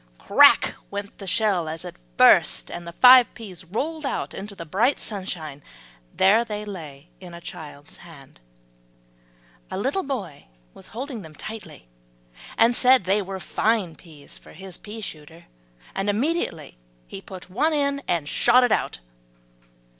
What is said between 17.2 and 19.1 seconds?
put one in and shot it out.